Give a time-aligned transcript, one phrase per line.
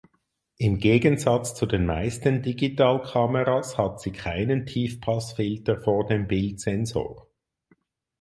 [0.57, 7.27] Im Gegensatz zu den meisten Digitalkameras hat sie keinen Tiefpassfilter vor dem Bildsensor.